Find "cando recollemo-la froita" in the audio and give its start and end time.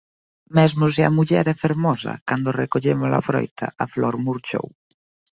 2.27-3.67